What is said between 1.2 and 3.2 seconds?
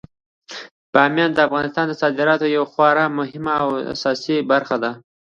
د افغانستان د صادراتو یوه خورا